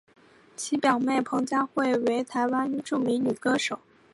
[0.55, 3.77] 其表妹彭佳慧为台湾著名女歌手。